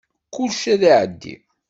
Kulci 0.33 0.67
ad 0.73 0.81
iεeddi. 0.89 1.35